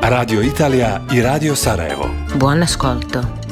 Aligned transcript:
Radio 0.00 0.40
Italia 0.40 1.04
i 1.10 1.20
Radio 1.20 1.54
Sarajevo. 1.54 2.08
Buon 2.36 2.62
ascolto. 2.62 3.44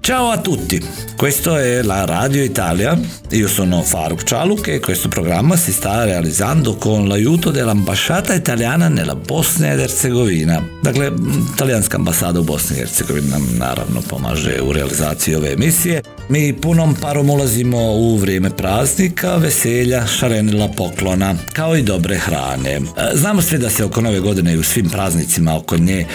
Ciao 0.00 0.30
a 0.30 0.38
tutti, 0.38 0.80
questo 1.16 1.56
è 1.56 1.82
la 1.82 2.04
Radio 2.04 2.42
Italia, 2.42 2.98
io 3.30 3.48
sono 3.48 3.82
Faruk 3.82 4.22
Cialuk 4.22 4.68
e 4.68 4.80
questo 4.80 5.08
programma 5.08 5.56
si 5.56 5.72
sta 5.72 6.04
realizzando 6.04 6.76
con 6.76 7.08
l'aiuto 7.08 7.50
dell'ambasciata 7.50 8.34
italiana 8.34 8.88
nella 8.88 9.14
Bosna 9.14 9.72
ed 9.72 9.80
Hercegovina. 9.80 10.62
Dakle, 10.82 11.12
talijanska 11.56 11.96
ambasada 11.96 12.40
u 12.40 12.44
Bosni 12.44 12.76
i 12.76 12.78
Hercegovini 12.80 13.28
nam 13.28 13.48
naravno 13.56 14.02
pomaže 14.08 14.60
u 14.60 14.72
realizaciji 14.72 15.34
ove 15.34 15.52
emisije. 15.52 16.02
Mi 16.28 16.52
punom 16.52 16.94
parom 16.94 17.30
ulazimo 17.30 17.78
u 17.78 18.16
vrijeme 18.16 18.50
praznika, 18.50 19.36
veselja, 19.36 20.06
šarenila 20.06 20.68
poklona, 20.68 21.34
kao 21.52 21.76
i 21.76 21.82
dobre 21.82 22.18
hrane. 22.18 22.70
E, 22.70 22.80
Znamo 23.14 23.42
svi 23.42 23.58
da 23.58 23.70
se 23.70 23.84
oko 23.84 24.00
nove 24.00 24.20
godine 24.20 24.52
i 24.52 24.58
u 24.58 24.62
svim 24.62 24.90
praznicima 24.90 25.56
oko 25.56 25.76
nje 25.76 26.00
e, 26.00 26.06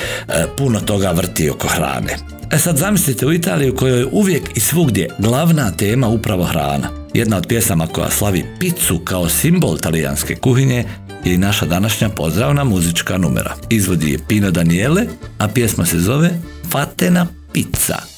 puno 0.58 0.80
toga 0.80 1.12
vrti 1.12 1.50
oko 1.50 1.68
hrane. 1.68 2.41
E 2.52 2.58
sad 2.58 2.78
zamislite 2.78 3.26
u 3.26 3.34
Italiji 3.34 3.70
u 3.70 3.76
kojoj 3.76 4.00
je 4.00 4.08
uvijek 4.12 4.44
i 4.56 4.60
svugdje 4.60 5.08
glavna 5.20 5.72
tema 5.72 6.08
upravo 6.08 6.44
hrana. 6.44 6.90
Jedna 7.14 7.38
od 7.38 7.48
pjesama 7.48 7.88
koja 7.88 8.10
slavi 8.10 8.46
picu 8.60 9.00
kao 9.00 9.30
simbol 9.30 9.78
talijanske 9.78 10.36
kuhinje 10.36 10.86
je 11.26 11.34
i 11.34 11.38
naša 11.38 11.66
današnja 11.66 12.10
pozdravna 12.10 12.64
muzička 12.64 13.18
numera. 13.18 13.56
Izvodi 13.70 14.12
je 14.12 14.20
Pino 14.28 14.52
Daniele, 14.52 15.06
a 15.38 15.48
pjesma 15.48 15.86
se 15.86 16.00
zove 16.00 16.30
Fatena 16.72 17.28
pizza. 17.54 18.11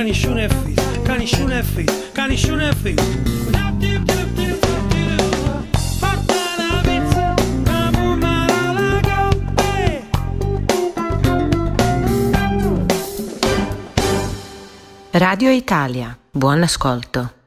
Caniscione 0.00 0.44
e 0.44 0.48
figlio 0.48 1.02
Fatta 5.98 6.34
la 6.56 6.80
pizza, 6.80 7.34
camumaro 7.62 8.72
la 8.72 9.00
coppe 9.02 10.08
Radio 15.10 15.50
Italia, 15.50 16.16
buon 16.30 16.62
ascolto. 16.62 17.39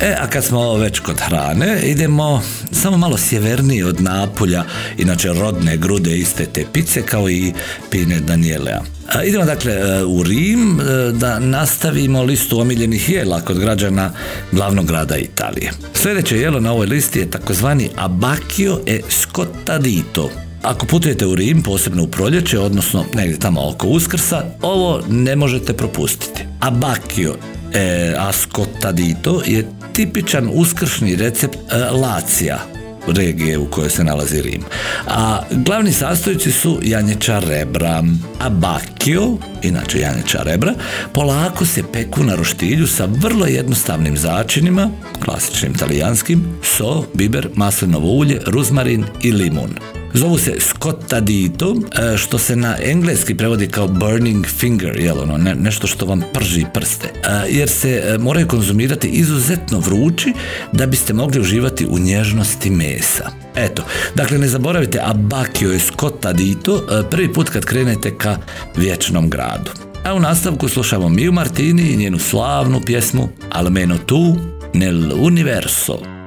E, 0.00 0.14
a 0.20 0.26
kad 0.26 0.44
smo 0.44 0.74
već 0.74 1.00
kod 1.00 1.20
hrane, 1.20 1.82
idemo 1.82 2.42
samo 2.72 2.96
malo 2.96 3.16
sjevernije 3.18 3.86
od 3.86 4.00
Napolja, 4.00 4.64
inače 4.98 5.32
rodne 5.32 5.76
grude 5.76 6.18
iste 6.18 6.46
te 6.46 6.64
pice 6.72 7.02
kao 7.02 7.30
i 7.30 7.52
pine 7.90 8.20
Danielea. 8.20 8.80
A, 9.14 9.24
Idemo 9.24 9.44
dakle 9.44 9.72
e, 9.72 10.04
u 10.04 10.22
Rim 10.22 10.80
e, 10.80 10.84
da 11.12 11.38
nastavimo 11.38 12.22
listu 12.22 12.60
omiljenih 12.60 13.10
jela 13.10 13.40
kod 13.40 13.58
građana 13.58 14.10
glavnog 14.52 14.86
grada 14.86 15.16
Italije. 15.16 15.72
Sljedeće 15.94 16.38
jelo 16.38 16.60
na 16.60 16.72
ovoj 16.72 16.86
listi 16.86 17.18
je 17.18 17.30
takozvani 17.30 17.90
abacchio 17.96 18.80
e 18.86 19.00
scottadito. 19.10 20.30
Ako 20.62 20.86
putujete 20.86 21.26
u 21.26 21.34
Rim, 21.34 21.62
posebno 21.62 22.02
u 22.02 22.08
proljeće, 22.08 22.58
odnosno 22.58 23.04
negdje 23.14 23.38
tamo 23.38 23.68
oko 23.68 23.86
Uskrsa, 23.86 24.44
ovo 24.62 25.02
ne 25.08 25.36
možete 25.36 25.72
propustiti. 25.72 26.44
Abacchio 26.60 27.34
e 27.74 28.14
ascottadito 28.18 29.42
je 29.46 29.66
tipičan 29.92 30.50
uskršnji 30.52 31.16
recept 31.16 31.56
e, 31.56 31.78
Lacija, 31.78 32.58
regije 33.06 33.58
u 33.58 33.70
kojoj 33.70 33.90
se 33.90 34.04
nalazi 34.04 34.42
Rim. 34.42 34.62
A 35.06 35.42
glavni 35.50 35.92
sastojci 35.92 36.52
su 36.52 36.80
janječa 36.82 37.38
rebra, 37.38 38.02
a 38.40 38.48
bakio, 38.48 39.36
inače 39.62 40.00
janječa 40.00 40.42
rebra, 40.42 40.74
polako 41.12 41.66
se 41.66 41.82
peku 41.92 42.22
na 42.22 42.34
roštilju 42.34 42.86
sa 42.86 43.08
vrlo 43.22 43.46
jednostavnim 43.46 44.16
začinima, 44.16 44.90
klasičnim 45.24 45.74
talijanskim, 45.74 46.44
so, 46.62 47.04
biber, 47.14 47.48
maslinovo 47.54 48.08
ulje, 48.08 48.40
ruzmarin 48.46 49.04
i 49.22 49.32
limun. 49.32 49.97
Zovu 50.14 50.38
se 50.38 50.54
scottadito, 50.60 51.76
e, 52.14 52.16
što 52.16 52.38
se 52.38 52.56
na 52.56 52.76
engleski 52.82 53.34
prevodi 53.34 53.66
kao 53.68 53.88
burning 53.88 54.46
finger, 54.46 55.00
jel 55.00 55.20
ono, 55.20 55.36
ne- 55.38 55.54
nešto 55.54 55.86
što 55.86 56.06
vam 56.06 56.22
prži 56.34 56.64
prste. 56.74 57.08
E, 57.08 57.30
Jer 57.48 57.68
se 57.68 58.02
e, 58.04 58.18
moraju 58.18 58.48
konzumirati 58.48 59.08
izuzetno 59.08 59.78
vrući 59.78 60.32
da 60.72 60.86
biste 60.86 61.12
mogli 61.12 61.40
uživati 61.40 61.86
u 61.86 61.98
nježnosti 61.98 62.70
mesa. 62.70 63.30
Eto, 63.56 63.82
dakle 64.14 64.38
ne 64.38 64.48
zaboravite 64.48 65.00
Abakio 65.02 65.72
je 65.72 65.78
scottadito 65.78 66.82
prvi 67.10 67.32
put 67.32 67.48
kad 67.48 67.64
krenete 67.64 68.16
ka 68.18 68.36
vječnom 68.76 69.30
gradu. 69.30 69.70
A 70.04 70.14
u 70.14 70.20
nastavku 70.20 70.68
slušamo 70.68 71.08
Miju 71.08 71.32
Martini 71.32 71.82
i 71.82 71.96
njenu 71.96 72.18
slavnu 72.18 72.80
pjesmu 72.80 73.28
Almeno 73.50 73.98
tu 73.98 74.36
nel 74.74 75.12
universo. 75.24 76.17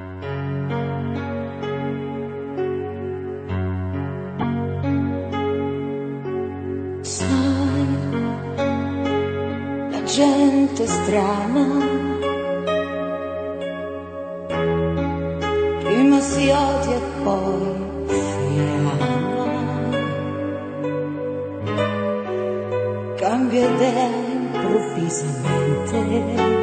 Gente 10.81 10.88
strana 10.88 11.68
prima 15.83 16.19
si 16.22 16.50
odia 16.50 16.95
e 16.95 17.01
poi 17.24 17.75
si 18.07 18.60
ama. 18.78 18.95
Cambia 23.18 23.66
idea 23.66 24.10
improvvisamente. 24.33 26.61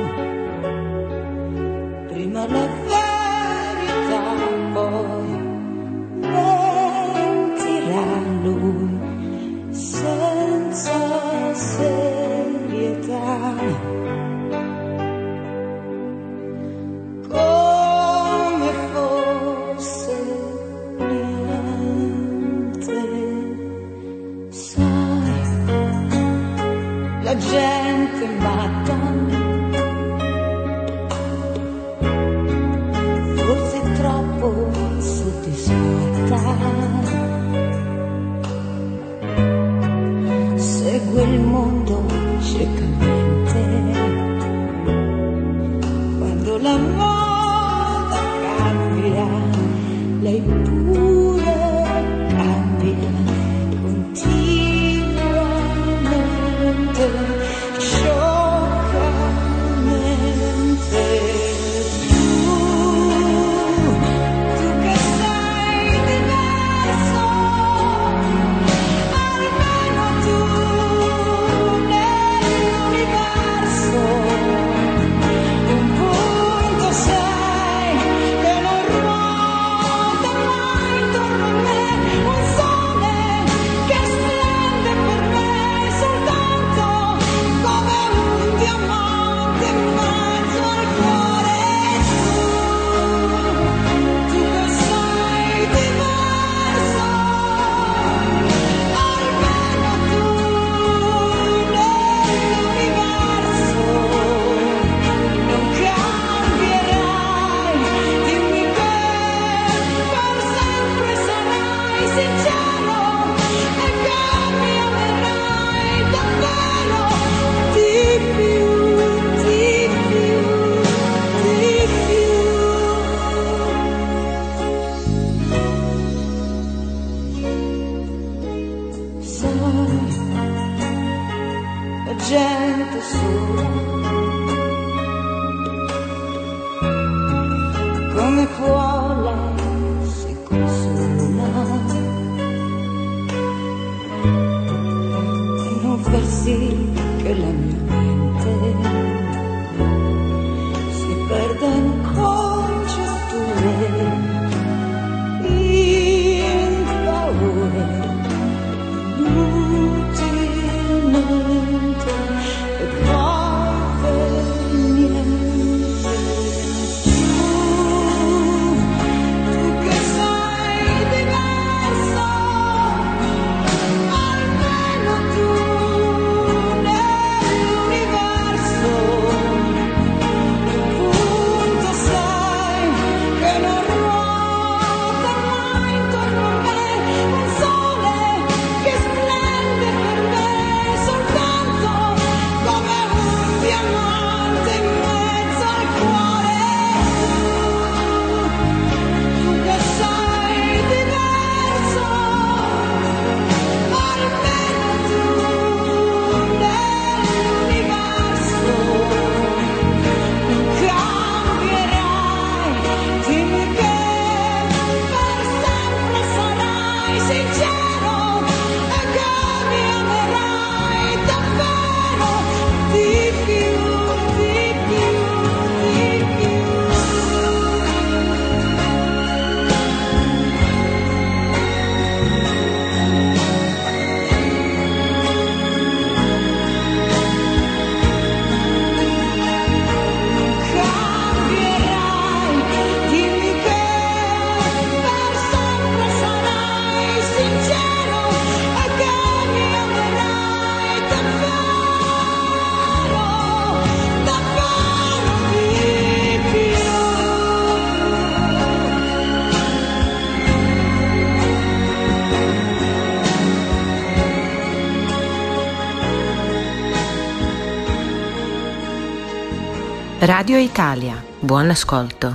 Radio 270.20 270.58
Italia, 270.58 271.14
buon 271.42 271.70
ascolto. 271.70 272.34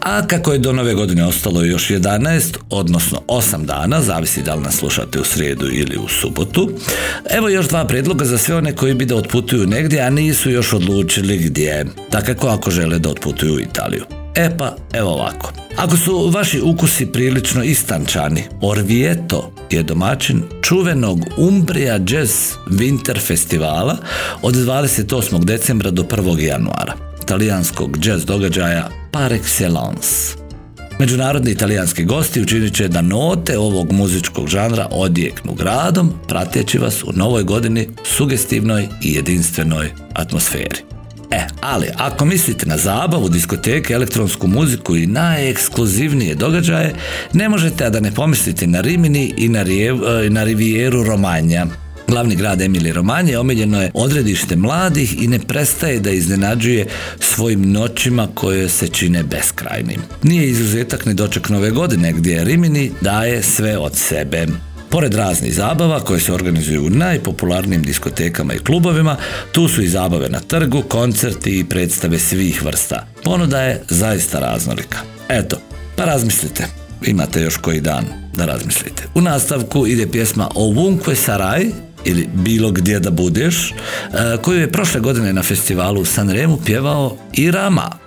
A 0.00 0.26
kako 0.26 0.52
je 0.52 0.58
do 0.58 0.72
nove 0.72 0.94
godine 0.94 1.24
ostalo 1.24 1.62
još 1.62 1.88
11, 1.90 2.56
odnosno 2.70 3.20
8 3.28 3.64
dana, 3.64 4.00
zavisi 4.00 4.42
da 4.42 4.54
li 4.54 4.62
nas 4.62 4.74
slušate 4.76 5.20
u 5.20 5.24
srijedu 5.24 5.66
ili 5.72 5.96
u 5.96 6.08
subotu, 6.08 6.70
evo 7.30 7.48
još 7.48 7.68
dva 7.68 7.84
predloga 7.84 8.24
za 8.24 8.38
sve 8.38 8.56
one 8.56 8.76
koji 8.76 8.94
bi 8.94 9.04
da 9.04 9.16
otputuju 9.16 9.66
negdje, 9.66 10.00
a 10.00 10.10
nisu 10.10 10.50
još 10.50 10.72
odlučili 10.72 11.38
gdje, 11.38 11.86
takako 12.10 12.48
ako 12.48 12.70
žele 12.70 12.98
da 12.98 13.08
otputuju 13.10 13.54
u 13.54 13.60
Italiju. 13.60 14.04
E 14.34 14.56
pa, 14.58 14.76
evo 14.92 15.10
ovako. 15.10 15.52
Ako 15.76 15.96
su 15.96 16.30
vaši 16.34 16.60
ukusi 16.60 17.06
prilično 17.06 17.64
istančani, 17.64 18.44
Orvieto 18.60 19.52
je 19.70 19.82
domaćin 19.82 20.42
čuvenog 20.72 21.20
Umbria 21.36 21.98
Jazz 22.08 22.32
Winter 22.66 23.26
festivala 23.26 23.96
od 24.42 24.54
28. 24.54 25.44
decembra 25.44 25.90
do 25.90 26.02
1. 26.02 26.40
januara, 26.40 26.94
talijanskog 27.26 28.06
jazz 28.06 28.24
događaja 28.24 28.88
par 29.10 29.32
excellence. 29.32 30.36
Međunarodni 30.98 31.50
italijanski 31.50 32.04
gosti 32.04 32.42
učinit 32.42 32.74
će 32.74 32.88
da 32.88 33.02
note 33.02 33.58
ovog 33.58 33.92
muzičkog 33.92 34.48
žanra 34.48 34.88
odjeknu 34.90 35.54
gradom, 35.54 36.12
prateći 36.28 36.78
vas 36.78 37.02
u 37.04 37.12
novoj 37.12 37.42
godini 37.42 37.88
sugestivnoj 38.04 38.88
i 39.02 39.14
jedinstvenoj 39.14 39.92
atmosferi. 40.14 41.01
E, 41.32 41.46
ali 41.60 41.86
ako 41.96 42.24
mislite 42.24 42.66
na 42.66 42.78
zabavu, 42.78 43.28
diskoteke, 43.28 43.94
elektronsku 43.94 44.46
muziku 44.46 44.96
i 44.96 45.06
najekskluzivnije 45.06 46.34
događaje, 46.34 46.94
ne 47.32 47.48
možete 47.48 47.90
da 47.90 48.00
ne 48.00 48.10
pomislite 48.10 48.66
na 48.66 48.80
Rimini 48.80 49.34
i 49.36 49.48
na, 49.48 49.64
Rijev- 49.64 50.26
e, 50.26 50.30
na 50.30 50.44
Rivijeru 50.44 51.04
Romanja. 51.04 51.66
Glavni 52.08 52.36
grad 52.36 52.60
Emili 52.60 52.92
Romanje 52.92 53.38
omiljeno 53.38 53.82
je 53.82 53.90
odredište 53.94 54.56
mladih 54.56 55.22
i 55.22 55.28
ne 55.28 55.38
prestaje 55.38 56.00
da 56.00 56.10
iznenađuje 56.10 56.86
svojim 57.20 57.72
noćima 57.72 58.28
koje 58.34 58.68
se 58.68 58.88
čine 58.88 59.22
beskrajnim. 59.22 60.00
Nije 60.22 60.48
izuzetak 60.48 61.06
ni 61.06 61.14
doček 61.14 61.48
nove 61.48 61.70
godine 61.70 62.12
gdje 62.12 62.44
Rimini 62.44 62.90
daje 63.00 63.42
sve 63.42 63.78
od 63.78 63.96
sebe. 63.96 64.46
Pored 64.92 65.14
raznih 65.14 65.54
zabava 65.54 66.00
koje 66.00 66.20
se 66.20 66.32
organizuju 66.32 66.86
u 66.86 66.90
najpopularnijim 66.90 67.82
diskotekama 67.82 68.54
i 68.54 68.58
klubovima, 68.58 69.16
tu 69.52 69.68
su 69.68 69.82
i 69.82 69.88
zabave 69.88 70.28
na 70.28 70.40
trgu, 70.40 70.82
koncerti 70.82 71.58
i 71.58 71.64
predstave 71.64 72.18
svih 72.18 72.64
vrsta. 72.64 73.06
Ponuda 73.24 73.60
je 73.60 73.82
zaista 73.88 74.38
raznolika. 74.38 74.98
Eto, 75.28 75.56
pa 75.96 76.04
razmislite. 76.04 76.66
Imate 77.06 77.42
još 77.42 77.56
koji 77.56 77.80
dan 77.80 78.04
da 78.34 78.46
razmislite. 78.46 79.02
U 79.14 79.20
nastavku 79.20 79.86
ide 79.86 80.10
pjesma 80.10 80.48
Ovunque 80.54 81.14
Sarai 81.14 81.70
ili 82.04 82.28
Bilo 82.34 82.70
gdje 82.70 83.00
da 83.00 83.10
budeš, 83.10 83.70
e, 83.70 83.74
koju 84.42 84.60
je 84.60 84.72
prošle 84.72 85.00
godine 85.00 85.32
na 85.32 85.42
festivalu 85.42 86.00
u 86.00 86.04
Sanremu 86.04 86.58
pjevao 86.64 87.16
i 87.32 87.50
Rama. 87.50 88.01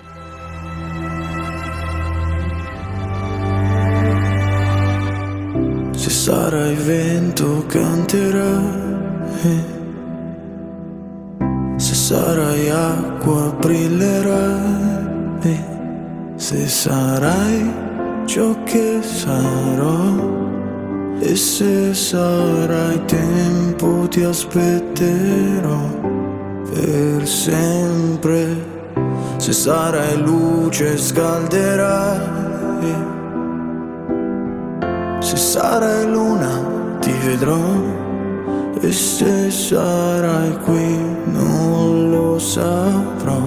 Sarai 6.25 6.73
vento 6.73 7.63
canterai, 7.67 8.63
se 11.77 11.93
sarai 11.93 12.67
acqua 12.71 13.55
brillerai, 13.61 15.03
se 16.35 16.67
sarai 16.67 17.71
ciò 18.25 18.55
che 18.63 19.03
sarò 19.03 20.15
e 21.19 21.35
se 21.35 21.93
sarai 21.93 23.05
tempo 23.05 24.07
ti 24.07 24.23
aspetterò 24.23 25.79
per 26.71 27.27
sempre, 27.27 28.65
se 29.37 29.53
sarai 29.53 30.17
luce 30.23 30.97
scalderai. 30.97 32.35
Se 35.35 35.59
sarai 35.59 36.09
luna 36.09 36.97
ti 37.01 37.11
vedrò 37.11 37.59
e 38.79 38.89
se 38.93 39.51
sarai 39.51 40.57
qui 40.63 40.97
non 41.25 42.09
lo 42.09 42.39
saprò. 42.39 43.41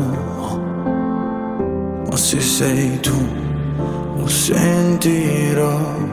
Ma 2.10 2.16
se 2.16 2.40
sei 2.40 3.00
tu 3.00 3.16
lo 4.18 4.26
sentirò. 4.26 6.07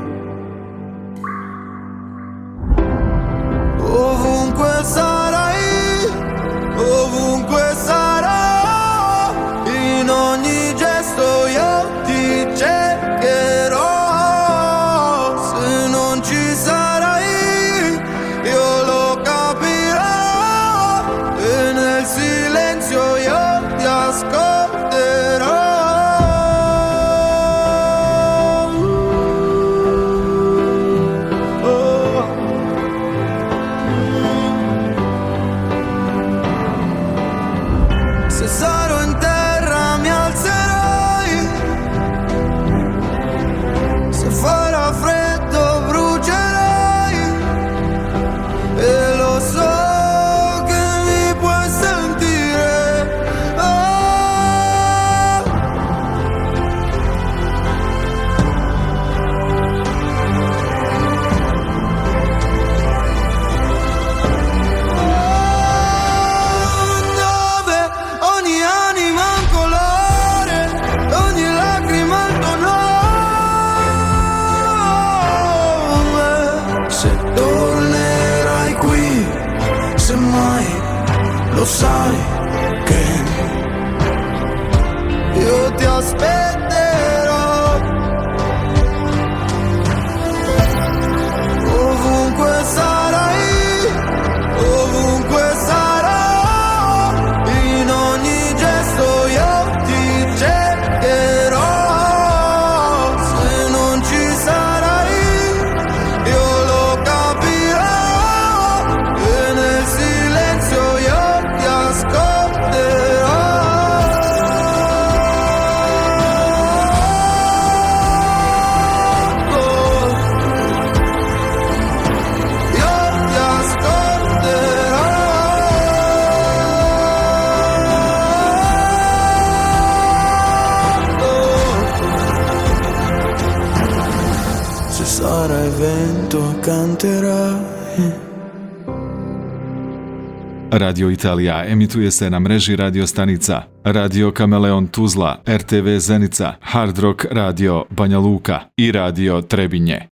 Radio 140.77 141.12
Italija 141.12 141.65
emituje 141.67 142.12
se 142.12 142.29
na 142.29 142.39
mreži 142.39 142.75
radio 142.75 143.08
stanica 143.08 143.62
Radio 143.84 144.32
Kameleon 144.32 144.88
Tuzla, 144.88 145.41
RTV 145.48 145.98
Zenica, 146.00 146.53
Hard 146.62 147.00
Rock 147.00 147.25
Radio 147.32 147.86
Banja 147.89 148.20
Luka 148.20 148.60
i 148.77 148.91
Radio 148.91 149.41
Trebinje. 149.41 150.08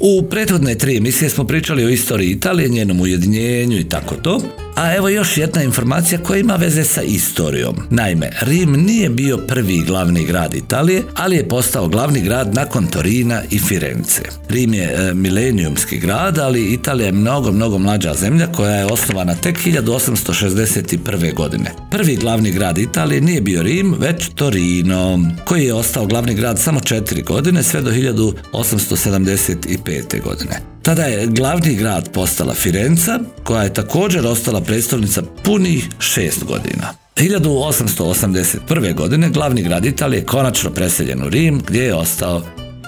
U 0.00 0.28
prethodne 0.30 0.78
tri 0.78 0.96
emisije 0.96 1.28
smo 1.28 1.44
pričali 1.44 1.84
o 1.84 1.88
istoriji 1.88 2.30
Italije, 2.30 2.68
njenom 2.68 3.00
ujedinjenju 3.00 3.76
i 3.78 3.88
tako 3.88 4.14
to. 4.14 4.40
A 4.76 4.94
evo 4.94 5.08
još 5.08 5.38
jedna 5.38 5.62
informacija 5.62 6.18
koja 6.18 6.38
ima 6.38 6.56
veze 6.56 6.84
sa 6.84 7.02
istorijom. 7.02 7.76
Naime, 7.90 8.30
Rim 8.40 8.72
nije 8.72 9.08
bio 9.08 9.36
prvi 9.36 9.82
glavni 9.86 10.24
grad 10.24 10.54
Italije, 10.54 11.02
ali 11.14 11.36
je 11.36 11.48
postao 11.48 11.88
glavni 11.88 12.20
grad 12.20 12.54
nakon 12.54 12.86
Torina 12.86 13.42
i 13.50 13.58
Firence. 13.58 14.22
Rim 14.48 14.74
je 14.74 14.84
e, 14.84 15.14
milenijumski 15.14 15.98
grad, 15.98 16.38
ali 16.38 16.72
Italija 16.72 17.06
je 17.06 17.12
mnogo, 17.12 17.52
mnogo 17.52 17.78
mlađa 17.78 18.14
zemlja 18.14 18.46
koja 18.46 18.76
je 18.76 18.86
osnovana 18.86 19.34
tek 19.34 19.58
1861. 19.58 21.34
godine. 21.34 21.70
Prvi 21.90 22.16
glavni 22.16 22.50
grad 22.50 22.78
Italije 22.78 23.20
nije 23.20 23.40
bio 23.40 23.62
Rim, 23.62 23.94
već 23.98 24.28
Torino, 24.34 25.20
koji 25.44 25.64
je 25.64 25.74
ostao 25.74 26.06
glavni 26.06 26.34
grad 26.34 26.60
samo 26.60 26.80
četiri 26.80 27.22
godine, 27.22 27.62
sve 27.62 27.80
do 27.80 27.90
1875. 27.90 30.22
godine. 30.22 30.72
Tada 30.82 31.02
je 31.02 31.26
glavni 31.26 31.74
grad 31.74 32.12
postala 32.12 32.54
Firenca, 32.54 33.18
koja 33.44 33.62
je 33.62 33.74
također 33.74 34.26
ostala 34.26 34.60
predstavnica 34.62 35.22
punih 35.44 35.88
šest 35.98 36.44
godina. 36.44 36.94
1881. 37.16 38.94
godine 38.94 39.30
glavni 39.30 39.62
grad 39.62 39.84
Italije 39.84 40.20
je 40.20 40.26
konačno 40.26 40.70
preseljen 40.70 41.22
u 41.22 41.28
Rim, 41.28 41.62
gdje 41.66 41.82
je 41.82 41.94
ostao 41.94 42.42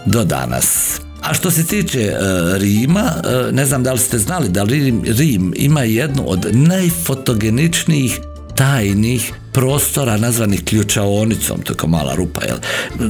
do 0.07 0.25
danas. 0.25 1.01
A 1.23 1.35
što 1.35 1.51
se 1.51 1.67
tiče 1.67 2.01
e, 2.01 2.19
Rima, 2.59 3.13
e, 3.25 3.53
ne 3.53 3.67
znam 3.67 3.83
da 3.83 3.93
li 3.93 3.99
ste 3.99 4.19
znali 4.19 4.49
da 4.49 4.65
Rim, 4.65 5.03
Rim 5.05 5.53
ima 5.57 5.83
jednu 5.83 6.23
od 6.27 6.47
najfotogeničnijih 6.53 8.21
tajnih 8.57 9.33
prostora 9.53 10.17
nazvanih 10.17 10.65
ključaonicom, 10.65 11.63
to 11.63 11.73
je 11.73 11.77
kao 11.77 11.89
mala 11.89 12.15
rupa, 12.15 12.41
jel? 12.45 12.57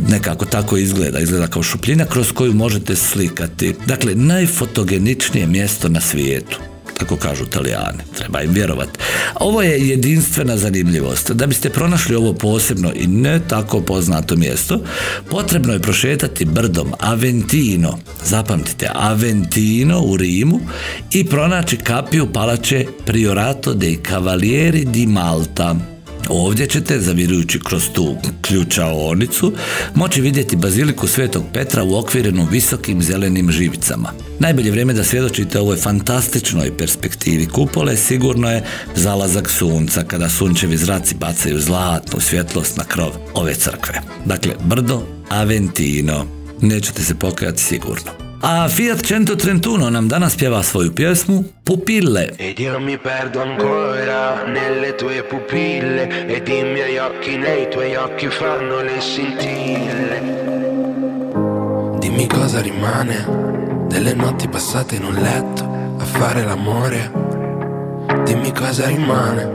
nekako 0.09 0.45
tako 0.45 0.77
izgleda, 0.77 1.19
izgleda 1.19 1.47
kao 1.47 1.63
šupljina 1.63 2.05
kroz 2.05 2.33
koju 2.33 2.55
možete 2.55 2.97
slikati. 2.97 3.75
Dakle, 3.87 4.15
najfotogeničnije 4.15 5.47
mjesto 5.47 5.89
na 5.89 6.01
svijetu 6.01 6.59
tako 6.99 7.17
kažu 7.17 7.45
Italijani, 7.45 7.99
treba 8.19 8.43
im 8.43 8.53
vjerovati. 8.53 8.99
Ovo 9.41 9.63
je 9.63 9.89
jedinstvena 9.89 10.57
zanimljivost. 10.57 11.31
Da 11.31 11.47
biste 11.47 11.71
pronašli 11.71 12.17
ovo 12.17 12.33
posebno 12.33 12.93
i 12.95 13.07
ne 13.07 13.41
tako 13.49 13.81
poznato 13.81 14.37
mjesto, 14.37 14.81
potrebno 15.31 15.73
je 15.73 15.81
prošetati 15.81 16.45
brdom 16.45 16.93
Aventino, 16.99 17.99
zapamtite, 18.25 18.91
Aventino 18.95 20.01
u 20.01 20.17
Rimu 20.17 20.61
i 21.13 21.27
pronaći 21.27 21.77
kapiju 21.77 22.33
palače 22.33 22.87
Priorato 23.07 23.75
dei 23.75 23.99
Cavalieri 24.09 24.85
di 24.85 25.07
Malta. 25.07 25.94
Ovdje 26.29 26.67
ćete, 26.67 27.01
zavirujući 27.01 27.61
kroz 27.61 27.89
tu 27.93 28.17
ključaonicu, 28.41 29.53
moći 29.95 30.21
vidjeti 30.21 30.57
baziliku 30.57 31.09
Svetog 31.09 31.45
Petra 31.53 31.85
u 31.85 31.99
okvirenu 31.99 32.49
visokim 32.51 33.03
zelenim 33.03 33.51
živicama. 33.51 34.13
Najbolje 34.39 34.71
vrijeme 34.71 34.93
da 34.93 35.05
svjedočite 35.05 35.61
ovoj 35.61 35.77
fantastičnoj 35.77 36.77
perspektivi 36.79 37.47
kupole 37.47 37.97
sigurno 37.97 38.51
je 38.51 38.65
zalazak 38.97 39.51
sunca 39.51 40.05
kada 40.05 40.29
sunčevi 40.29 40.77
zraci 40.77 41.15
bacaju 41.15 41.61
zlatnu 41.61 42.21
svjetlost 42.21 42.77
na 42.77 42.85
krov 42.85 43.13
ove 43.35 43.55
crkve. 43.55 44.01
Dakle, 44.25 44.53
brdo 44.65 45.03
Aventino. 45.29 46.27
Nećete 46.61 47.03
se 47.03 47.15
pokajati 47.15 47.63
sigurno. 47.63 48.24
A 48.47 48.69
Fiat 48.69 49.01
131 49.03 49.91
nam 49.91 50.09
danas 50.09 50.37
pjeva 50.37 50.63
svoju 50.63 50.93
pjesmu 50.95 51.45
Pupille. 51.65 52.35
Ed 52.37 52.59
io 52.59 52.79
mi 52.81 52.99
perdo 52.99 53.41
ancora 53.41 54.45
nelle 54.47 54.95
tue 54.95 55.23
pupille 55.23 56.27
Ed 56.27 56.49
i 56.49 56.63
miei 56.63 56.99
occhi 56.99 57.39
nei 57.39 57.71
tuoi 57.71 57.97
occhi 57.97 58.29
fanno 58.29 58.83
le 58.83 59.01
scintille 59.01 60.21
Dimmi 61.99 62.27
cosa 62.27 62.61
rimane 62.61 63.25
delle 63.89 64.13
notti 64.13 64.47
passate 64.49 64.97
in 64.97 65.05
un 65.05 65.15
letto 65.15 65.65
a 65.99 66.05
fare 66.05 66.45
l'amore. 66.45 67.11
Dimmi 68.25 68.53
cosa 68.53 68.89
rimane, 68.89 69.51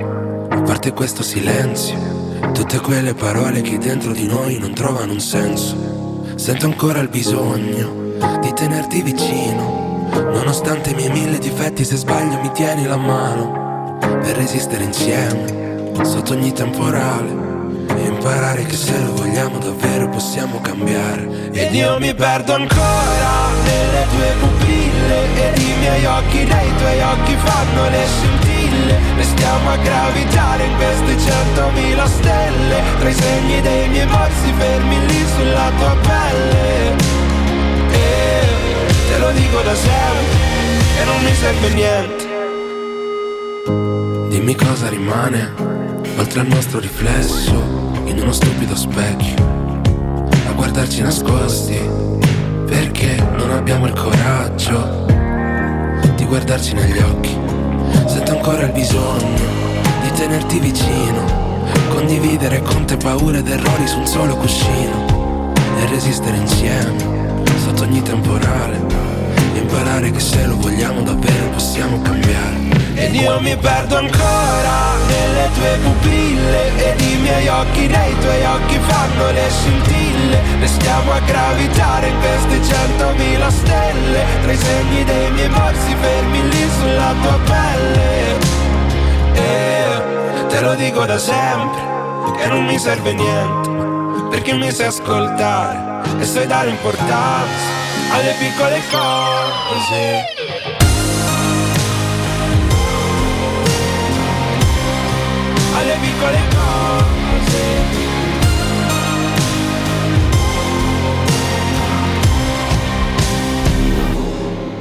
a 0.49 0.62
parte 0.62 0.93
questo 0.93 1.21
silenzio, 1.21 2.39
tutte 2.54 2.80
quelle 2.80 3.13
parole 3.13 3.62
che 3.62 3.78
dentro 3.78 4.13
di 4.13 4.25
noi 4.25 4.58
non 4.58 4.73
trovano 4.73 5.12
un 5.12 5.19
senso. 5.19 6.34
Sento 6.38 6.65
ancora 6.65 7.02
il 7.02 7.10
bisogno 7.10 8.08
di 8.41 8.53
tenerti 8.53 9.01
vicino, 9.01 10.10
nonostante 10.12 10.91
i 10.91 10.93
miei 10.93 11.10
mille 11.10 11.38
difetti, 11.38 11.86
se 11.86 11.95
sbaglio 11.95 12.39
mi 12.41 12.51
tieni 12.51 12.86
la 12.86 12.97
mano 12.97 13.97
per 13.99 14.36
resistere 14.36 14.84
insieme 14.84 16.03
sotto 16.03 16.34
ogni 16.34 16.51
temporale. 16.51 17.47
E 17.95 18.08
imparare 18.08 18.63
che 18.63 18.75
se 18.75 18.97
lo 18.99 19.13
vogliamo 19.13 19.58
davvero 19.58 20.10
possiamo 20.10 20.60
cambiare. 20.62 21.51
Ed 21.51 21.73
io 21.73 21.97
mi 21.99 22.13
perdo 22.13 22.53
ancora 22.53 23.49
nelle 23.63 24.05
tue 24.10 24.34
pupille 24.39 25.49
Ed 25.49 25.58
i 25.58 25.73
miei 25.79 26.05
occhi 26.05 26.43
nei 26.43 26.75
tuoi 26.77 27.01
occhi 27.01 27.36
fanno 27.43 27.89
le 27.89 28.05
scintille. 28.05 28.99
Restiamo 29.15 29.69
a 29.71 29.77
gravitare 29.77 30.63
in 30.65 30.75
queste 30.75 31.32
centomila 31.32 32.08
stelle. 32.08 32.82
Tra 32.99 33.10
i 33.10 33.13
segni 33.13 33.62
dei 33.62 33.89
miei 33.89 34.08
morsi 34.08 34.53
fermi 34.58 35.05
lì 35.08 35.25
sulla 35.36 35.71
tua 35.77 35.95
pelle 36.01 36.88
te 39.10 39.17
lo 39.17 39.32
dico 39.32 39.62
da 39.62 39.76
sempre 39.76 40.38
E 41.02 41.06
non 41.06 41.24
mi 41.24 41.34
serve 41.34 41.69
niente 41.74 42.28
Dimmi 44.30 44.56
cosa 44.56 44.88
rimane 44.89 45.54
oltre 46.17 46.41
al 46.41 46.48
nostro 46.48 46.80
riflesso 46.80 47.54
in 48.06 48.19
uno 48.22 48.32
stupido 48.32 48.76
specchio 48.76 49.48
a 50.48 50.52
guardarci 50.52 51.02
nascosti 51.02 51.80
perché 52.67 53.15
non 53.36 53.52
abbiamo 53.52 53.88
il 53.88 53.93
coraggio 53.93 55.06
di 56.15 56.26
guardarci 56.26 56.74
negli 56.74 57.00
occhi. 57.00 57.36
Sento 58.06 58.32
ancora 58.32 58.63
il 58.63 58.72
bisogno 58.72 59.39
di 60.04 60.12
tenerti 60.12 60.60
vicino, 60.60 61.63
condividere 61.89 62.62
con 62.62 62.86
te 62.86 62.98
paure 62.98 63.39
ed 63.39 63.48
errori 63.48 63.88
su 63.88 64.00
un 64.00 64.08
solo 64.08 64.36
cuscino 64.36 65.54
e 65.78 65.86
resistere 65.88 66.38
insieme 66.38 67.18
sotto 67.58 67.84
ogni 67.84 68.02
temporale 68.02 69.00
imparare 69.54 70.12
che 70.12 70.20
se 70.20 70.46
lo 70.46 70.56
vogliamo 70.58 71.02
davvero 71.02 71.50
possiamo 71.50 72.02
cambiare. 72.02 72.58
Ed 72.96 73.16
io 73.16 73.40
mi 73.40 73.56
perdo 73.56 73.98
ancora 73.98 74.98
nelle 75.08 75.50
tue 75.54 75.78
pupille 75.82 76.92
Ed 76.92 77.00
i 77.00 77.16
miei 77.22 77.48
occhi 77.48 77.88
nei 77.88 78.18
tuoi 78.20 78.44
occhi 78.44 78.80
fanno 78.80 79.32
le 79.32 79.50
scintille. 79.50 80.42
Restiamo 80.60 81.12
a 81.12 81.20
gravitare 81.20 82.08
in 82.08 82.20
queste 82.20 82.74
centomila 82.74 83.50
stelle 83.50 84.26
Tra 84.42 84.52
i 84.52 84.58
segni 84.58 85.04
dei 85.06 85.32
miei 85.32 85.50
morsi 85.50 85.96
fermi 86.00 86.50
lì 86.50 86.70
sulla 86.80 87.14
tua 87.22 87.40
pelle. 87.46 88.58
E 89.34 90.48
te 90.50 90.62
lo 90.62 90.76
dico 90.76 91.06
da 91.06 91.18
sempre 91.18 91.80
Che 92.38 92.48
non 92.48 92.66
mi 92.66 92.78
serve 92.78 93.14
niente 93.14 93.70
Perché 94.30 94.54
mi 94.54 94.72
sai 94.72 94.88
ascoltare 94.88 95.88
E 96.20 96.26
sai 96.26 96.48
dare 96.48 96.70
importanza 96.70 97.68
Alle 98.12 98.36
piccole 98.40 98.82
cose 98.90 100.38
alle 105.80 105.98
piccole 106.02 106.40
cose. 106.50 108.08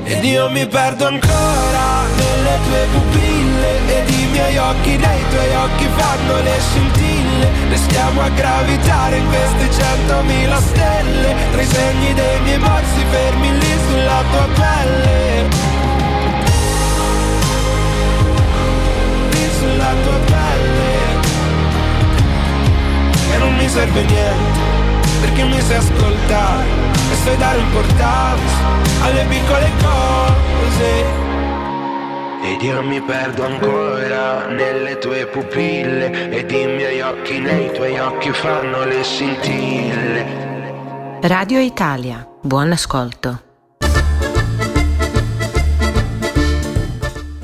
Ed 0.04 0.24
io 0.24 0.50
mi 0.50 0.66
perdo 0.66 1.06
ancora 1.06 2.02
nelle 2.16 2.58
tue 2.64 2.86
pupille 2.92 4.00
Ed 4.00 4.08
i 4.08 4.26
miei 4.32 4.56
occhi 4.56 4.96
nei 4.96 5.22
tuoi 5.30 5.54
occhi 5.54 5.88
fanno 5.96 6.42
le 6.42 6.58
scintille 6.58 6.97
Restiamo 7.68 8.22
a 8.22 8.28
gravitare 8.30 9.16
in 9.18 9.26
queste 9.28 9.70
centomila 9.70 10.58
stelle. 10.60 11.34
Tra 11.52 11.60
i 11.60 11.66
segni 11.66 12.14
dei 12.14 12.40
miei 12.40 12.58
morsi 12.58 13.04
fermi 13.10 13.58
lì 13.58 13.78
sulla 13.88 14.22
tua 14.30 14.48
pelle. 14.54 15.48
Lì 19.30 19.50
sulla 19.58 19.92
tua 20.02 20.18
pelle. 20.24 20.96
E 23.32 23.36
non 23.38 23.54
mi 23.56 23.68
serve 23.68 24.02
niente 24.02 24.60
perché 25.20 25.44
mi 25.44 25.60
sai 25.60 25.76
ascoltare. 25.76 26.64
E 27.10 27.14
sai 27.24 27.36
dare 27.36 27.58
importanza 27.58 28.66
alle 29.02 29.24
piccole 29.24 29.70
cose 29.82 31.27
Ed 32.42 32.62
io 32.62 32.82
mi 32.82 33.00
perdo 33.00 33.44
ancora 33.44 34.46
nelle 34.46 34.98
tue 34.98 35.26
pupille 35.26 36.30
Ed 36.30 36.50
i 36.50 36.66
miei 36.66 37.00
occhi 37.00 37.38
nei 37.38 37.72
tuoi 37.72 37.98
occhi 37.98 38.30
fanno 38.32 38.84
le 38.84 39.02
scintille 39.02 40.46
Radio 41.20 41.58
Italia, 41.58 42.24
buon 42.42 42.70
ascolto. 42.70 43.42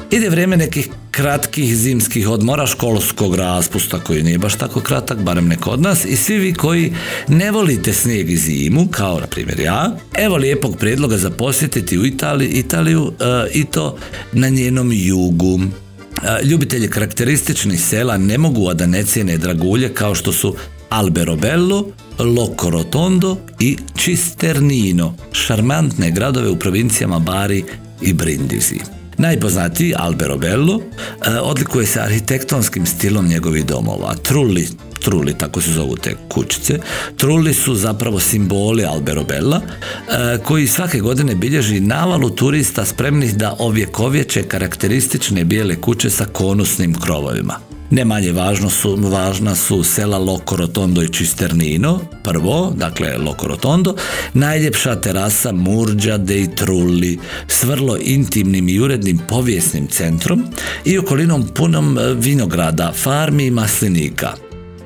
Ide 0.09 0.29
vrijeme 0.31 0.57
nekih 0.57 1.04
kratkih 1.15 1.77
zimskih 1.77 2.29
odmora, 2.29 2.67
školskog 2.67 3.35
raspusta 3.35 4.01
koji 4.01 4.23
nije 4.23 4.39
baš 4.39 4.55
tako 4.55 4.81
kratak, 4.81 5.19
barem 5.19 5.49
ne 5.49 5.57
kod 5.57 5.81
nas, 5.81 6.05
i 6.05 6.17
svi 6.17 6.37
vi 6.37 6.55
koji 6.55 6.93
ne 7.29 7.51
volite 7.51 7.93
snijeg 7.93 8.31
i 8.31 8.37
zimu, 8.37 8.89
kao 8.91 9.21
na 9.21 9.27
primjer 9.27 9.61
ja, 9.61 9.97
evo 10.15 10.37
lijepog 10.37 10.77
prijedloga 10.77 11.19
za 11.19 11.31
posjetiti 11.31 11.99
u 11.99 12.07
Italiji, 12.07 12.49
Italiju 12.49 13.13
e, 13.21 13.25
i 13.53 13.65
to 13.65 13.97
na 14.33 14.49
njenom 14.49 14.91
jugu. 14.93 15.61
E, 15.61 16.45
Ljubitelji 16.45 16.89
karakterističnih 16.89 17.81
sela 17.81 18.19
ne 18.19 18.39
mogu 18.39 18.69
a 18.69 18.75
da 18.75 18.87
ne 18.87 19.05
cijene 19.05 19.39
dragulje 19.39 19.95
kao 19.95 20.15
što 20.15 20.33
su 20.33 20.57
Alberobello, 20.89 21.87
Loco 22.19 22.71
Rotondo 22.71 23.37
i 23.61 23.77
Cisternino, 23.99 25.15
šarmantne 25.33 26.11
gradove 26.11 26.51
u 26.51 26.59
provincijama 26.59 27.19
Bari 27.19 27.65
i 28.03 28.13
Brindisi. 28.13 29.04
Najpoznatiji 29.19 29.95
Alberobello 29.99 30.81
e, 30.81 31.39
odlikuje 31.41 31.87
se 31.87 32.01
arhitektonskim 32.01 32.87
stilom 32.87 33.29
njegovih 33.29 33.67
domova. 33.67 34.15
Trulli 34.15 34.69
Trulli, 35.05 35.35
tako 35.39 35.61
se 35.61 35.73
zovu 35.73 35.97
te 35.97 36.17
kućice. 36.29 36.79
Trulli 37.17 37.55
su 37.55 37.75
zapravo 37.75 38.21
simboli 38.21 38.85
Alberobella, 38.85 39.61
e, 39.61 40.39
koji 40.45 40.67
svake 40.67 41.01
godine 41.01 41.35
bilježi 41.35 41.81
navalu 41.81 42.31
turista 42.31 42.85
spremnih 42.85 43.37
da 43.37 43.57
ovjekovječe 43.59 44.43
karakteristične 44.43 45.45
bijele 45.45 45.77
kuće 45.77 46.11
sa 46.11 46.25
konusnim 46.25 46.95
krovovima. 46.95 47.74
Ne 47.95 48.05
manje 48.05 48.33
važno 48.33 48.71
su, 48.71 48.97
važna 48.97 49.55
su 49.55 49.83
sela 49.83 50.19
Loco 50.19 50.57
Rotondo 50.57 51.03
i 51.03 51.09
Cisternino, 51.09 52.01
prvo, 52.25 52.73
dakle 52.77 53.19
Loco 53.19 53.49
Rotondo, 53.49 53.95
najljepša 54.33 55.01
terasa 55.01 55.53
Murđa 55.53 56.19
dei 56.19 56.49
Trulli 56.57 57.19
s 57.49 57.63
vrlo 57.63 57.97
intimnim 58.01 58.69
i 58.69 58.81
urednim 58.81 59.21
povijesnim 59.29 59.87
centrom 59.87 60.45
i 60.85 60.99
okolinom 60.99 61.47
punom 61.55 61.99
e, 61.99 62.15
vinograda, 62.15 62.93
farmi 62.93 63.47
i 63.47 63.51
maslinika. 63.51 64.33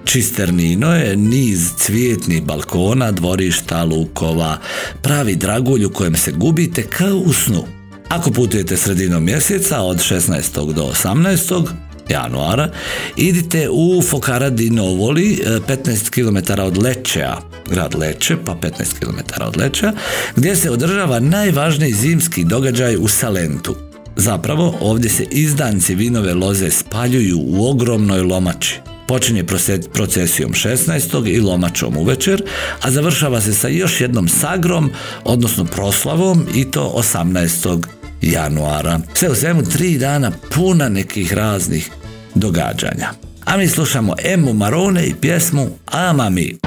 Cisternino 0.06 0.94
je 0.94 1.16
niz 1.16 1.70
cvijetnih 1.78 2.42
balkona, 2.42 3.12
dvorišta, 3.12 3.84
lukova, 3.84 4.58
pravi 5.02 5.36
dragulj 5.36 5.84
u 5.84 5.90
kojem 5.90 6.16
se 6.16 6.32
gubite 6.32 6.82
kao 6.82 7.16
u 7.16 7.32
snu. 7.32 7.64
Ako 8.08 8.30
putujete 8.30 8.76
sredinom 8.76 9.24
mjeseca 9.24 9.80
od 9.80 9.96
16. 9.96 10.72
do 10.72 10.82
18 10.82 11.87
januara, 12.08 12.70
idite 13.16 13.68
u 13.70 14.02
Fokara 14.02 14.50
di 14.50 14.70
Novoli, 14.70 15.40
e, 15.44 15.60
15 15.68 16.10
km 16.10 16.60
od 16.62 16.82
Lečea, 16.82 17.36
grad 17.70 17.94
Leče, 17.94 18.36
pa 18.44 18.54
15 18.54 18.70
km 19.00 19.42
od 19.42 19.56
Lečea, 19.56 19.92
gdje 20.36 20.56
se 20.56 20.70
održava 20.70 21.20
najvažniji 21.20 21.92
zimski 21.92 22.44
događaj 22.44 22.96
u 22.96 23.08
Salentu. 23.08 23.76
Zapravo, 24.16 24.74
ovdje 24.80 25.10
se 25.10 25.24
izdanci 25.30 25.94
vinove 25.94 26.34
loze 26.34 26.70
spaljuju 26.70 27.38
u 27.38 27.70
ogromnoj 27.70 28.22
lomači. 28.22 28.80
Počinje 29.08 29.44
procesijom 29.92 30.52
16. 30.52 31.28
i 31.28 31.40
lomačom 31.40 31.96
uvečer, 31.96 32.42
a 32.82 32.90
završava 32.90 33.40
se 33.40 33.54
sa 33.54 33.68
još 33.68 34.00
jednom 34.00 34.28
sagrom, 34.28 34.90
odnosno 35.24 35.64
proslavom 35.64 36.46
i 36.54 36.70
to 36.70 36.94
18. 37.14 37.84
januara. 38.22 39.00
Sve 39.14 39.30
u 39.30 39.34
svemu 39.34 39.62
tri 39.62 39.98
dana 39.98 40.32
puna 40.54 40.88
nekih 40.88 41.32
raznih 41.32 41.90
događanja. 42.38 43.08
A 43.44 43.56
mi 43.56 43.68
slušamo 43.68 44.14
Emu 44.24 44.52
Marone 44.52 45.06
i 45.06 45.14
pjesmu 45.14 45.66
Ama 45.86 46.30
mi. 46.30 46.58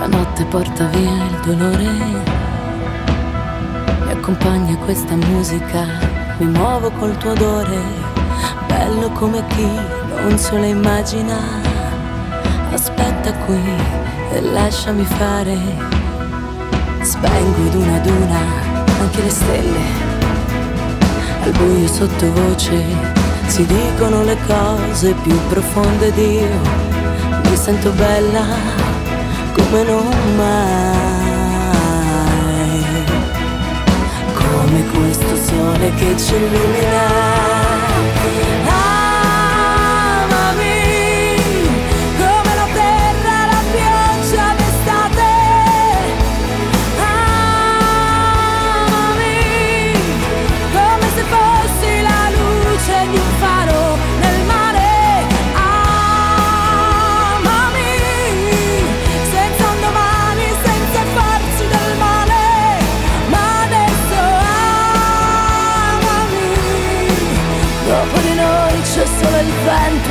La 0.00 0.06
notte 0.06 0.44
porta 0.52 0.88
via 0.94 1.26
il 1.30 1.36
dolore, 1.46 1.92
mi 4.06 4.12
accompagna 4.12 4.76
questa 4.86 5.16
musica, 5.16 5.86
mi 6.40 6.46
muovo 6.46 6.90
col 7.00 7.18
tuo 7.18 7.32
odore, 7.32 7.82
bello 8.68 9.10
come 9.18 9.42
chi 9.48 9.68
non 10.22 10.38
se 10.38 10.58
lo 10.58 10.64
immagina. 10.64 11.38
Aspetta 12.72 13.32
qui 13.46 13.60
e 14.32 14.40
lasciami 14.40 15.04
fare, 15.04 15.58
spengo 17.02 17.68
ad 17.68 17.74
una 17.74 17.96
ad 17.96 18.06
una 18.06 18.40
anche 19.00 19.22
le 19.22 19.30
stelle, 19.30 19.80
al 21.42 21.52
buio 21.52 21.86
sottovoce 21.86 22.84
si 23.46 23.66
dicono 23.66 24.22
le 24.22 24.36
cose 24.46 25.14
più 25.22 25.36
profonde 25.48 26.12
di 26.12 26.38
io, 26.38 26.60
mi 27.44 27.56
sento 27.56 27.90
bella 27.90 28.44
come 29.52 29.82
non 29.82 30.06
mai, 30.36 31.64
come 34.34 34.84
questo 34.92 35.36
sole 35.36 35.94
che 35.94 36.16
ci 36.16 36.34
illumina. 36.34 37.49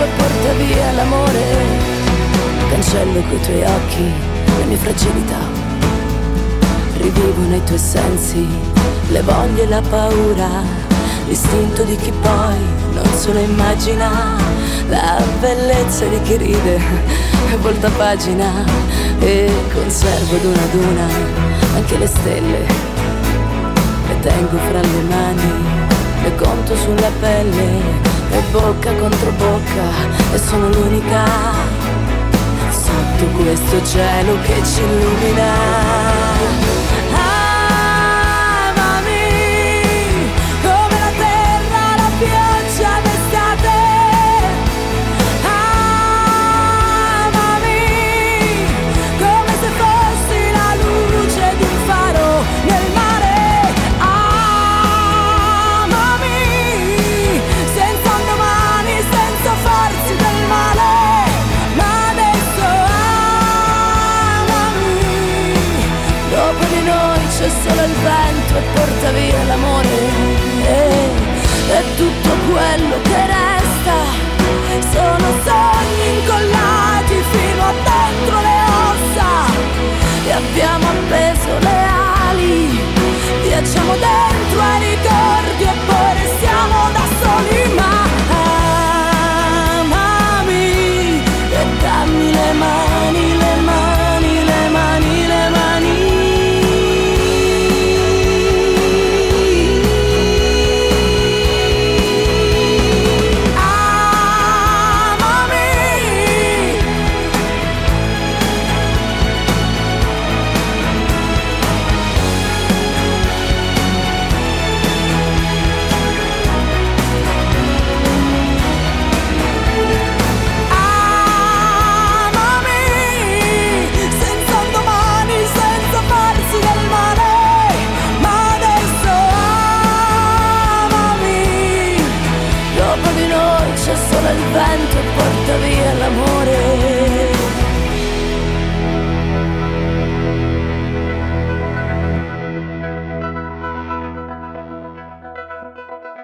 E 0.03 0.07
porta 0.15 0.53
via 0.53 0.91
l'amore. 0.93 1.43
Cancello 2.69 3.21
coi 3.21 3.41
tuoi 3.41 3.63
occhi 3.63 4.11
le 4.57 4.63
mie 4.65 4.77
fragilità. 4.77 5.39
Rivivo 6.97 7.41
nei 7.49 7.63
tuoi 7.63 7.77
sensi 7.77 8.47
le 9.09 9.21
voglie 9.21 9.63
e 9.63 9.67
la 9.67 9.81
paura, 9.81 10.49
l'istinto 11.27 11.83
di 11.83 11.95
chi 11.95 12.11
poi 12.21 12.57
non 12.93 13.05
se 13.15 13.33
lo 13.33 13.39
immagina, 13.39 14.35
la 14.89 15.21
bellezza 15.39 16.05
di 16.05 16.21
chi 16.21 16.37
ride 16.37 16.79
volta 17.61 17.89
pagina 17.89 18.63
e 19.19 19.51
conservo 19.73 20.35
ad 20.35 20.43
una 20.45 20.61
ad 20.61 20.73
una 20.73 21.07
anche 21.75 21.97
le 21.97 22.07
stelle, 22.07 22.65
le 24.07 24.19
tengo 24.19 24.57
fra 24.57 24.81
le 24.81 25.01
mani, 25.07 25.51
le 26.23 26.35
conto 26.35 26.75
sulla 26.75 27.11
pelle 27.19 28.18
e 28.31 28.41
bocca 28.51 28.93
contro 28.93 29.31
bocca 29.31 30.33
e 30.33 30.37
sono 30.37 30.69
l'unica 30.69 31.23
sotto 32.69 33.25
questo 33.35 33.85
cielo 33.85 34.37
che 34.41 34.63
ci 34.63 34.81
illumina. 34.81 36.78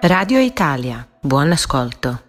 Radio 0.06 0.38
Italia. 0.38 1.04
Buon 1.20 1.50
ascolto. 1.50 2.25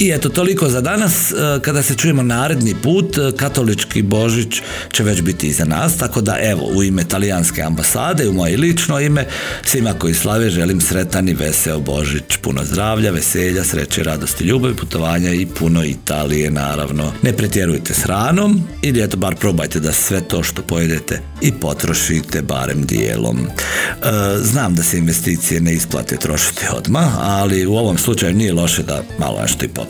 I 0.00 0.10
eto, 0.10 0.28
toliko 0.28 0.68
za 0.68 0.80
danas. 0.80 1.32
E, 1.32 1.34
Kada 1.62 1.82
se 1.82 1.94
čujemo 1.94 2.22
naredni 2.22 2.74
put, 2.82 3.18
e, 3.18 3.32
katolički 3.36 4.02
Božić 4.02 4.60
će 4.92 5.02
već 5.02 5.22
biti 5.22 5.48
iza 5.48 5.64
nas, 5.64 5.96
tako 5.96 6.20
da 6.20 6.36
evo, 6.42 6.62
u 6.74 6.82
ime 6.82 7.04
talijanske 7.04 7.62
ambasade, 7.62 8.28
u 8.28 8.32
moje 8.32 8.56
lično 8.56 9.00
ime, 9.00 9.26
svima 9.64 9.94
koji 9.94 10.14
slave 10.14 10.50
želim 10.50 10.80
sretan 10.80 11.28
i 11.28 11.34
veseo 11.34 11.80
Božić, 11.80 12.36
puno 12.42 12.64
zdravlja, 12.64 13.10
veselja, 13.10 13.64
sreće, 13.64 14.02
radosti, 14.02 14.44
ljubavi, 14.44 14.76
putovanja 14.76 15.32
i 15.32 15.46
puno 15.46 15.84
Italije, 15.84 16.50
naravno. 16.50 17.12
Ne 17.22 17.36
pretjerujte 17.36 17.94
s 17.94 18.02
hranom 18.02 18.62
ili 18.82 19.02
eto, 19.02 19.16
bar 19.16 19.36
probajte 19.36 19.80
da 19.80 19.92
sve 19.92 20.20
to 20.20 20.42
što 20.42 20.62
pojedete 20.62 21.20
i 21.40 21.52
potrošite 21.52 22.42
barem 22.42 22.86
dijelom. 22.86 23.38
E, 23.40 23.48
znam 24.42 24.74
da 24.74 24.82
se 24.82 24.98
investicije 24.98 25.60
ne 25.60 25.74
isplate 25.74 26.16
trošiti 26.16 26.64
odmah, 26.72 27.08
ali 27.18 27.66
u 27.66 27.76
ovom 27.76 27.98
slučaju 27.98 28.34
nije 28.34 28.52
loše 28.52 28.82
da 28.82 29.02
malo 29.18 29.40
nešto 29.42 29.64
i 29.64 29.68
potrošite. 29.68 29.89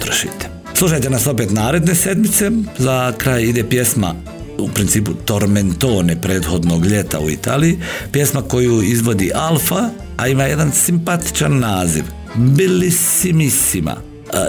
Slušajte 0.75 1.11
nas 1.11 1.27
opet 1.27 1.51
naredne 1.51 1.95
sedmice, 1.95 2.51
za 2.79 3.13
kraj 3.19 3.43
ide 3.43 3.69
pjesma 3.69 4.15
u 4.59 4.69
principu 4.69 5.13
Tormentone 5.25 6.21
prethodnog 6.21 6.87
ljeta 6.87 7.21
u 7.21 7.31
Italiji, 7.31 7.79
pjesma 8.13 8.43
koju 8.43 8.83
izvodi 8.83 9.31
Alfa, 9.35 9.89
a 10.17 10.29
ima 10.29 10.45
jedan 10.45 10.73
simpatičan 10.73 11.59
naziv, 11.59 12.05
Bellissimissima. 12.35 13.97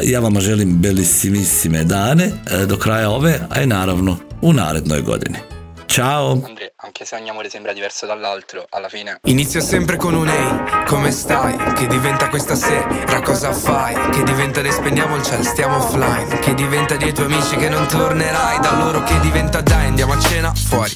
Ja 0.04 0.20
vama 0.20 0.40
želim 0.40 0.78
bellissimissime 0.78 1.84
dane 1.84 2.24
e, 2.26 2.66
do 2.66 2.78
kraja 2.78 3.10
ove, 3.10 3.40
a 3.50 3.62
i 3.62 3.66
naravno 3.66 4.18
u 4.42 4.54
narednoj 4.54 5.02
godini. 5.02 5.38
Ciao! 5.92 6.42
Andre, 6.46 6.72
anche 6.78 7.04
se 7.04 7.18
ogni 7.18 7.28
amore 7.28 7.50
sembra 7.50 7.74
diverso 7.74 8.06
dall'altro, 8.06 8.66
alla 8.70 8.88
fine 8.88 9.20
Inizia 9.24 9.60
sempre 9.60 9.98
con 9.98 10.14
un 10.14 10.30
ehi, 10.30 10.86
come 10.86 11.12
stai? 11.12 11.58
Che 11.74 11.86
diventa 11.88 12.30
questa 12.30 12.56
sera, 12.56 13.20
cosa 13.20 13.52
fai? 13.52 13.94
Che 14.10 14.24
diventa 14.24 14.62
de 14.62 14.72
spendiamo 14.72 15.18
il 15.18 15.24
cielo, 15.24 15.44
stiamo 15.44 15.84
offline 15.84 16.40
Che 16.40 16.54
diventa 16.54 16.96
dei 16.96 17.12
tuoi 17.14 17.26
amici 17.26 17.58
che 17.58 17.68
non 17.68 17.86
tornerai 17.88 18.60
Da 18.62 18.78
loro 18.78 19.04
che 19.04 19.20
diventa 19.20 19.60
dai, 19.60 19.88
andiamo 19.88 20.14
a 20.14 20.20
cena 20.20 20.54
fuori 20.54 20.96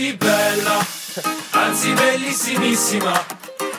Così 0.00 0.16
bella, 0.16 0.78
anzi 1.50 1.92
bellissimissima. 1.92 3.12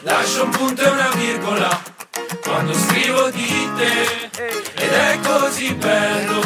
Lascio 0.01 0.43
un 0.43 0.51
punto 0.51 0.83
e 0.83 0.89
una 0.89 1.09
virgola 1.15 1.81
quando 2.43 2.73
scrivo 2.73 3.31
di 3.31 3.69
te. 3.75 4.29
Ed 4.75 4.91
è 4.91 5.19
così 5.23 5.73
bello, 5.73 6.41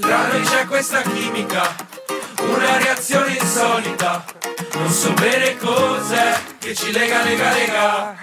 tra 0.00 0.26
noi 0.28 0.42
c'è 0.42 0.66
questa 0.66 1.00
chimica, 1.00 1.74
una 2.40 2.76
reazione 2.76 3.32
insolita. 3.32 4.24
Non 4.74 4.90
so 4.90 5.14
bene 5.14 5.56
cos'è 5.56 6.38
che 6.58 6.74
ci 6.74 6.92
lega, 6.92 7.22
lega, 7.22 7.52
lega. 7.52 8.16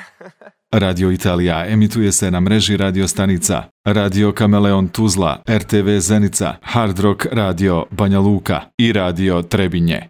Radio 0.70 1.10
Italija 1.10 1.66
emituje 1.66 2.12
se 2.12 2.30
na 2.30 2.40
mreži 2.40 2.76
radio 2.76 3.08
stanica 3.08 3.70
Radio 3.86 4.34
Kameleon 4.34 4.92
Tuzla, 4.92 5.42
RTV 5.46 6.00
Zenica, 6.00 6.60
Hard 6.62 7.00
Rock 7.00 7.28
Radio 7.32 7.88
Banja 7.90 8.20
Luka 8.20 8.70
i 8.76 8.92
Radio 8.92 9.42
Trebinje. 9.48 10.10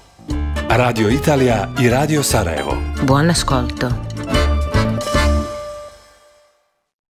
Radio 0.77 1.09
Italija 1.09 1.69
i 1.79 1.89
Radio 1.89 2.23
Sarajevo. 2.23 2.77
Buon 3.03 3.29
ascolto. 3.29 4.10